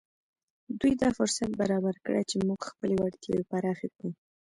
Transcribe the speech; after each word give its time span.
دوی 0.79 0.93
دا 1.01 1.09
فرصت 1.17 1.51
برابر 1.61 1.95
کړی 2.05 2.23
چې 2.29 2.35
موږ 2.47 2.59
خپلې 2.69 2.95
وړتیاوې 2.97 3.43
پراخې 3.51 3.87
کړو 3.95 4.09